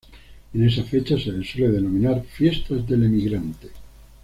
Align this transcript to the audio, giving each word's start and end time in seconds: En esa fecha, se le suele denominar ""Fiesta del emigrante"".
En 0.55 0.67
esa 0.67 0.83
fecha, 0.83 1.15
se 1.19 1.31
le 1.31 1.45
suele 1.45 1.69
denominar 1.69 2.23
""Fiesta 2.23 2.73
del 2.73 3.03
emigrante"". 3.03 3.69